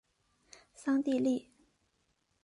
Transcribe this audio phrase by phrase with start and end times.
[0.73, 1.51] 桑蒂利。